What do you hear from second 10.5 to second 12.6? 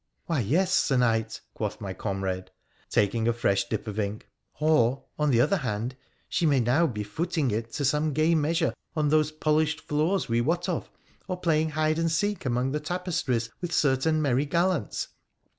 of, or playing hide and seek